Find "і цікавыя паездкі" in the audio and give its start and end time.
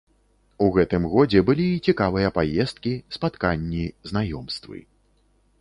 1.73-2.97